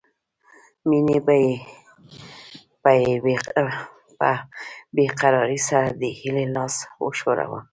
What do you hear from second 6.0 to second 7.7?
د هيلې لاس وښوراوه